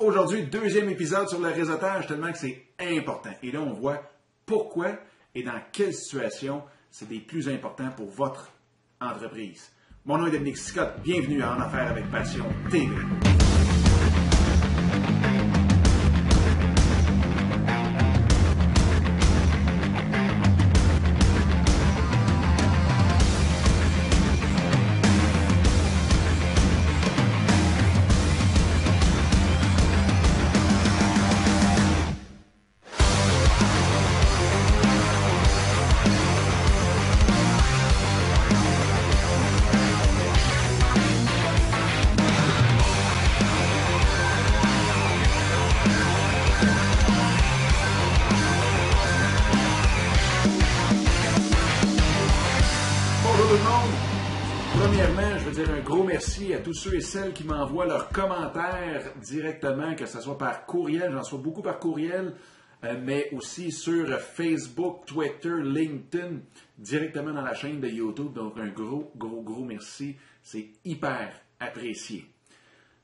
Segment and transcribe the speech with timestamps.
[0.00, 3.30] Aujourd'hui, deuxième épisode sur le réseautage, tellement que c'est important.
[3.42, 4.00] Et là, on voit
[4.46, 4.92] pourquoi
[5.34, 8.48] et dans quelle situation c'est des plus importants pour votre
[9.00, 9.72] entreprise.
[10.04, 10.90] Mon nom est Dominique Scott.
[11.02, 12.94] Bienvenue à En Affaires avec Passion TV.
[54.80, 58.10] Premièrement, je veux dire un gros merci à tous ceux et celles qui m'envoient leurs
[58.10, 62.34] commentaires directement, que ce soit par courriel, j'en reçois beaucoup par courriel,
[62.84, 66.42] euh, mais aussi sur Facebook, Twitter, LinkedIn,
[66.78, 68.32] directement dans la chaîne de YouTube.
[68.34, 70.16] Donc un gros, gros, gros merci.
[70.44, 72.26] C'est hyper apprécié.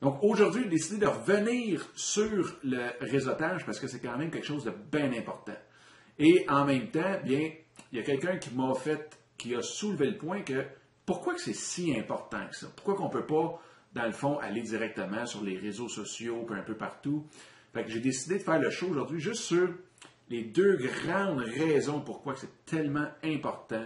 [0.00, 4.46] Donc aujourd'hui, j'ai décidé de revenir sur le réseautage parce que c'est quand même quelque
[4.46, 5.58] chose de bien important.
[6.20, 7.50] Et en même temps, bien,
[7.90, 10.64] il y a quelqu'un qui m'a fait, qui a soulevé le point que
[11.06, 12.66] pourquoi c'est si important que ça?
[12.74, 13.60] Pourquoi qu'on ne peut pas,
[13.92, 17.26] dans le fond, aller directement sur les réseaux sociaux, puis un peu partout?
[17.72, 19.68] Fait que j'ai décidé de faire le show aujourd'hui juste sur
[20.28, 23.84] les deux grandes raisons pourquoi c'est tellement important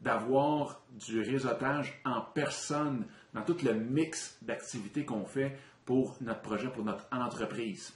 [0.00, 6.68] d'avoir du réseautage en personne dans tout le mix d'activités qu'on fait pour notre projet,
[6.68, 7.92] pour notre entreprise.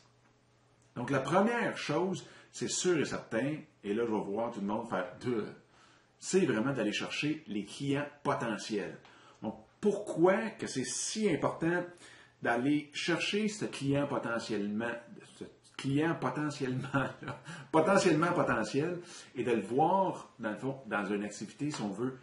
[0.96, 4.66] Donc, la première chose, c'est sûr et certain, et là, je vais voir tout le
[4.66, 5.46] monde faire deux,
[6.24, 8.96] c'est vraiment d'aller chercher les clients potentiels.
[9.42, 11.84] Donc, pourquoi que c'est si important
[12.40, 14.94] d'aller chercher ce client potentiellement,
[15.38, 15.44] ce
[15.76, 17.08] client potentiellement,
[17.70, 19.00] potentiellement potentiel,
[19.34, 22.18] et de le voir, dans le fond, dans une activité, si on veut,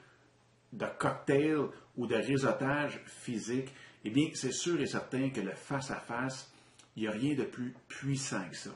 [0.74, 1.60] de cocktail
[1.96, 3.70] ou de réseautage physique,
[4.04, 6.52] eh bien, c'est sûr et certain que le face-à-face,
[6.96, 8.72] il n'y a rien de plus puissant que ça.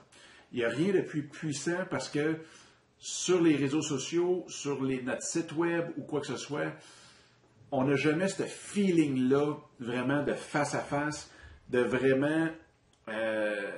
[0.52, 2.38] Il n'y a rien de plus puissant parce que
[3.08, 6.74] sur les réseaux sociaux, sur les, notre site web ou quoi que ce soit,
[7.72, 11.30] on n'a jamais ce feeling-là vraiment de face-à-face,
[11.70, 12.48] de vraiment
[13.10, 13.72] euh,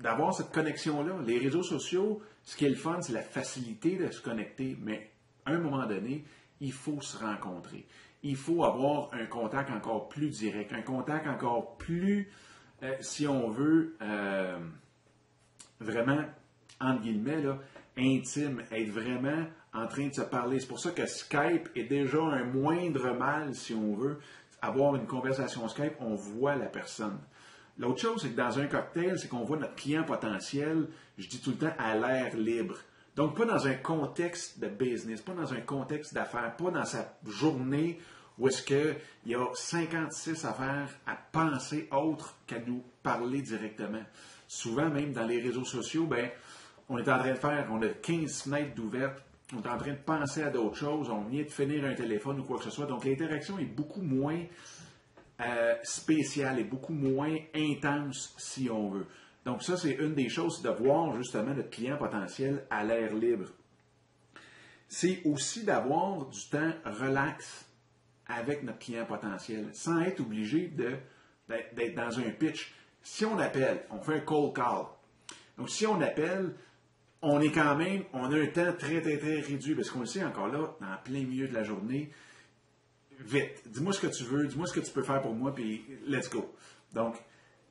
[0.00, 1.16] d'avoir cette connexion-là.
[1.26, 5.10] Les réseaux sociaux, ce qui est le fun, c'est la facilité de se connecter, mais
[5.44, 6.24] à un moment donné,
[6.60, 7.84] il faut se rencontrer.
[8.22, 12.32] Il faut avoir un contact encore plus direct, un contact encore plus,
[12.82, 14.58] euh, si on veut, euh,
[15.80, 16.24] vraiment,
[16.80, 17.58] entre guillemets, là,
[17.96, 20.60] intime, être vraiment en train de se parler.
[20.60, 24.18] C'est pour ça que Skype est déjà un moindre mal, si on veut.
[24.62, 27.18] Avoir une conversation Skype, on voit la personne.
[27.78, 30.88] L'autre chose, c'est que dans un cocktail, c'est qu'on voit notre client potentiel,
[31.18, 32.76] je dis tout le temps, à l'air libre.
[33.16, 37.16] Donc, pas dans un contexte de business, pas dans un contexte d'affaires, pas dans sa
[37.26, 37.98] journée
[38.38, 38.96] où est-ce qu'il
[39.26, 44.02] y a 56 affaires à penser autres qu'à nous parler directement.
[44.48, 46.28] Souvent, même dans les réseaux sociaux, ben,
[46.88, 49.22] on est en train de faire, on a 15 fenêtres d'ouvertes,
[49.54, 52.40] on est en train de penser à d'autres choses, on vient de finir un téléphone
[52.40, 52.86] ou quoi que ce soit.
[52.86, 54.40] Donc, l'interaction est beaucoup moins
[55.40, 59.06] euh, spéciale et beaucoup moins intense, si on veut.
[59.44, 63.48] Donc, ça, c'est une des choses, de voir justement notre client potentiel à l'air libre.
[64.88, 67.66] C'est aussi d'avoir du temps relax
[68.26, 72.72] avec notre client potentiel, sans être obligé d'être dans un pitch.
[73.02, 74.86] Si on appelle, on fait un cold call.
[75.58, 76.54] Donc, si on appelle,
[77.24, 80.06] on est quand même, on a un temps très, très, très réduit, parce qu'on le
[80.06, 82.10] sait encore là, dans plein milieu de la journée,
[83.20, 85.84] vite, dis-moi ce que tu veux, dis-moi ce que tu peux faire pour moi, puis
[86.06, 86.54] let's go.
[86.92, 87.16] Donc,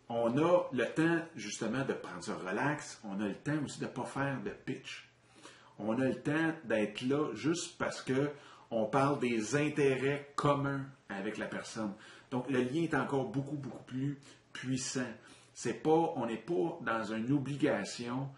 [0.09, 3.85] on a le temps justement de prendre ça relax, on a le temps aussi de
[3.85, 5.07] ne pas faire de pitch.
[5.77, 8.31] On a le temps d'être là juste parce que
[8.71, 11.93] on parle des intérêts communs avec la personne.
[12.31, 14.17] Donc, le lien est encore beaucoup, beaucoup plus
[14.51, 15.11] puissant.
[15.53, 18.29] C'est pas, on n'est pas dans une obligation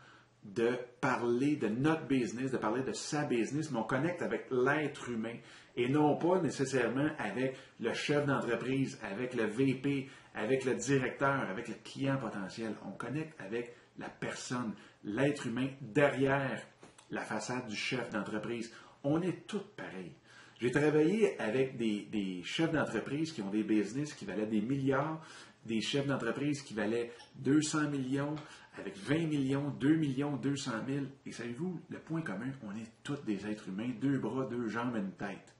[0.46, 5.10] de parler de notre business, de parler de sa business, mais on connecte avec l'être
[5.10, 5.36] humain
[5.76, 11.68] et non pas nécessairement avec le chef d'entreprise, avec le VP, avec le directeur, avec
[11.68, 12.76] le client potentiel.
[12.86, 16.62] On connecte avec la personne, l'être humain derrière
[17.10, 18.72] la façade du chef d'entreprise.
[19.04, 20.14] On est tous pareils.
[20.62, 25.22] J'ai travaillé avec des, des chefs d'entreprise qui ont des business qui valaient des milliards,
[25.66, 28.36] des chefs d'entreprise qui valaient 200 millions,
[28.78, 31.06] avec 20 millions, 2 millions, 200 000.
[31.26, 34.96] Et savez-vous, le point commun, on est tous des êtres humains, deux bras, deux jambes,
[34.96, 35.56] une tête.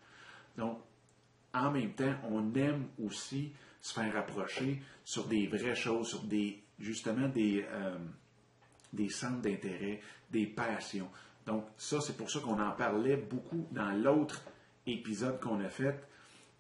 [0.58, 0.80] Donc,
[1.54, 6.62] en même temps, on aime aussi se faire approcher sur des vraies choses, sur des
[6.80, 7.98] justement des, euh,
[8.92, 11.10] des centres d'intérêt, des passions.
[11.46, 14.44] Donc ça, c'est pour ça qu'on en parlait beaucoup dans l'autre
[14.88, 16.04] épisode qu'on a fait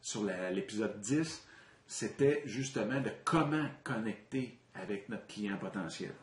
[0.01, 1.47] sur l'épisode 10.
[1.87, 6.13] C'était justement de comment connecter avec notre client potentiel.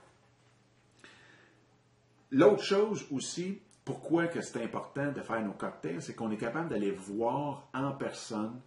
[2.34, 6.70] L'autre chose aussi, pourquoi que c'est important de faire nos cocktails, c'est qu'on est capable
[6.70, 8.58] d'aller voir en personne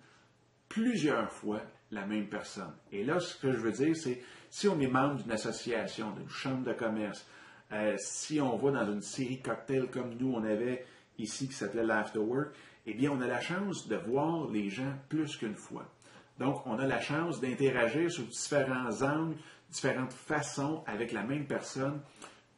[0.70, 2.74] plusieurs fois la même personne.
[2.92, 4.22] Et là, ce que je veux dire, c'est
[4.52, 7.26] si on est membre d'une association, d'une chambre de commerce,
[7.72, 10.86] euh, si on va dans une série de cocktails comme nous, on avait
[11.18, 12.54] ici qui s'appelait l'Afterwork,
[12.86, 15.90] eh bien, on a la chance de voir les gens plus qu'une fois.
[16.38, 19.38] Donc, on a la chance d'interagir sur différents angles,
[19.72, 22.00] différentes façons avec la même personne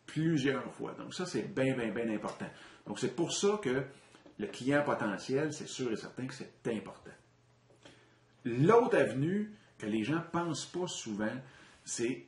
[0.07, 0.93] plusieurs fois.
[0.97, 2.47] Donc ça, c'est bien, bien, bien important.
[2.87, 3.83] Donc c'est pour ça que
[4.39, 7.11] le client potentiel, c'est sûr et certain que c'est important.
[8.45, 11.35] L'autre avenue que les gens ne pensent pas souvent,
[11.83, 12.25] c'est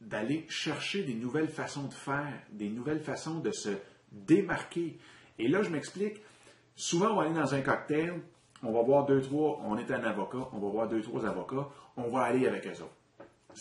[0.00, 3.70] d'aller chercher des nouvelles façons de faire, des nouvelles façons de se
[4.10, 4.98] démarquer.
[5.38, 6.20] Et là, je m'explique.
[6.74, 8.20] Souvent, on va aller dans un cocktail,
[8.62, 11.68] on va voir deux, trois, on est un avocat, on va voir deux, trois avocats,
[11.96, 12.96] on va aller avec eux autres.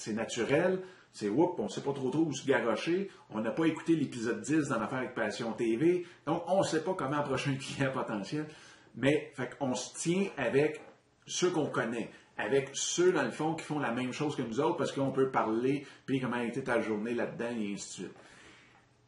[0.01, 0.81] C'est naturel,
[1.13, 3.95] c'est whoop, on ne sait pas trop trop où se garrocher, on n'a pas écouté
[3.95, 7.55] l'épisode 10 dans l'affaire avec Passion TV, donc on ne sait pas comment approcher un
[7.75, 8.47] client potentiel,
[8.95, 10.81] mais fait on se tient avec
[11.27, 14.59] ceux qu'on connaît, avec ceux, dans le fond, qui font la même chose que nous
[14.59, 18.05] autres, parce qu'on peut parler, puis comment a été ta journée là-dedans, et ainsi de
[18.05, 18.17] suite.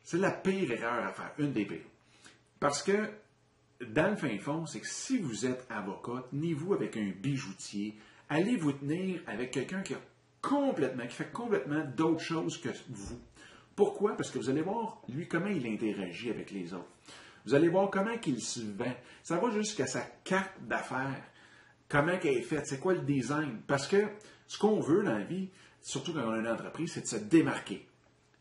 [0.04, 1.88] C'est la pire erreur à faire, une des pires.
[2.60, 3.10] Parce que,
[3.82, 7.98] dans le fin fond, c'est que si vous êtes avocat, tenez-vous avec un bijoutier,
[8.30, 10.00] allez vous tenir avec quelqu'un qui a
[10.44, 13.20] complètement, qui fait complètement d'autres choses que vous.
[13.76, 14.16] Pourquoi?
[14.16, 16.86] Parce que vous allez voir, lui, comment il interagit avec les autres.
[17.46, 18.94] Vous allez voir comment il se vend.
[19.24, 21.24] Ça va jusqu'à sa carte d'affaires.
[21.90, 22.68] Comment elle est faite.
[22.68, 23.62] C'est quoi le design?
[23.66, 24.06] Parce que
[24.48, 25.50] ce qu'on veut dans la vie,
[25.82, 27.88] surtout quand on a une entreprise, c'est de se démarquer.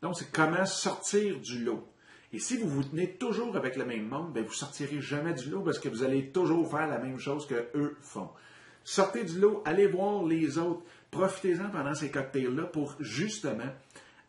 [0.02, 1.88] Donc, c'est comment sortir du lot.
[2.32, 5.34] Et si vous vous tenez toujours avec le même monde, ben, vous ne sortirez jamais
[5.34, 8.30] du lot parce que vous allez toujours faire la même chose que eux font.
[8.84, 10.82] Sortez du lot, allez voir les autres.
[11.10, 13.70] Profitez-en pendant ces cocktails-là pour justement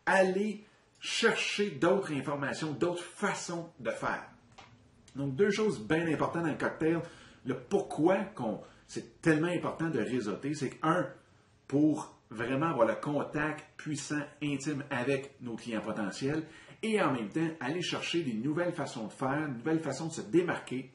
[0.06, 0.64] aller
[1.00, 4.24] chercher d'autres informations, d'autres façons de faire.
[5.16, 7.00] Donc, deux choses bien importantes dans le cocktail.
[7.46, 8.18] Le pourquoi
[8.88, 11.08] c'est tellement important de réseauter, c'est qu'un,
[11.68, 16.44] pour vraiment avoir le contact puissant, intime avec nos clients potentiels,
[16.82, 20.14] et en même temps, aller chercher des nouvelles façons de faire, de nouvelles façons de
[20.14, 20.92] se démarquer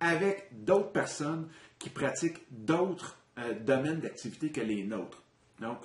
[0.00, 1.48] avec d'autres personnes
[1.78, 5.22] qui pratiquent d'autres euh, domaines d'activité que les nôtres.
[5.60, 5.78] Donc,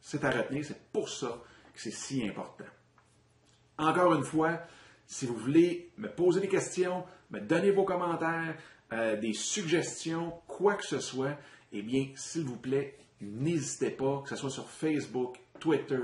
[0.00, 1.42] c'est à retenir, c'est pour ça
[1.74, 2.64] que c'est si important.
[3.78, 4.60] Encore une fois,
[5.06, 8.56] si vous voulez me poser des questions, me donner vos commentaires,
[8.92, 11.36] euh, des suggestions, quoi que ce soit,
[11.72, 16.00] eh bien, s'il vous plaît, n'hésitez pas, que ce soit sur Facebook, Twitter,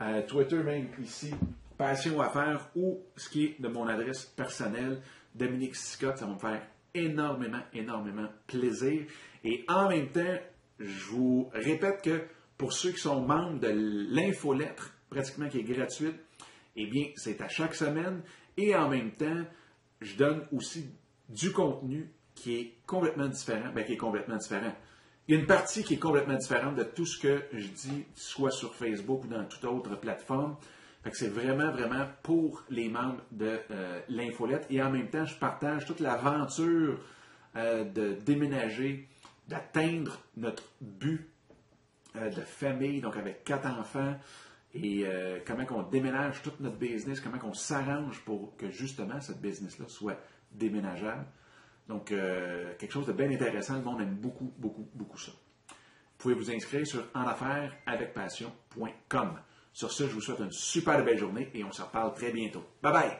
[0.00, 1.34] euh, Twitter même ici,
[1.76, 5.02] Passion à faire ou ce qui est de mon adresse personnelle,
[5.34, 6.62] Dominique Scott, ça va me faire
[6.94, 9.04] énormément, énormément plaisir.
[9.42, 10.38] Et en même temps,
[10.78, 12.22] je vous répète que
[12.56, 13.68] pour ceux qui sont membres de
[14.10, 16.16] l'infolettre, pratiquement qui est gratuite,
[16.76, 18.22] eh bien, c'est à chaque semaine.
[18.56, 19.44] Et en même temps,
[20.00, 20.86] je donne aussi
[21.28, 23.72] du contenu qui est complètement différent.
[23.74, 24.74] Bien, qui est complètement différent.
[25.26, 28.04] Il y a une partie qui est complètement différente de tout ce que je dis,
[28.14, 30.56] soit sur Facebook ou dans toute autre plateforme.
[31.12, 34.66] C'est vraiment, vraiment pour les membres de euh, l'infolette.
[34.70, 36.98] Et en même temps, je partage toute l'aventure
[37.56, 39.06] euh, de déménager,
[39.46, 41.28] d'atteindre notre but
[42.16, 44.16] euh, de famille, donc avec quatre enfants,
[44.76, 45.04] et
[45.46, 50.18] comment on déménage toute notre business, comment on s'arrange pour que justement cette business-là soit
[50.50, 51.24] déménageable.
[51.86, 53.76] Donc, quelque chose de bien intéressant.
[53.76, 55.30] Le monde aime beaucoup, beaucoup, beaucoup ça.
[55.30, 59.38] Vous pouvez vous inscrire sur enaffairesavecpassion.com.
[59.74, 62.64] Sur ce, je vous souhaite une super belle journée et on se reparle très bientôt.
[62.80, 63.18] Bye bye!